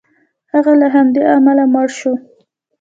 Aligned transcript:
هغه 0.53 0.73
له 0.81 0.87
همدې 0.95 1.21
امله 1.35 1.63
مړ 1.73 1.87
شو. 1.99 2.13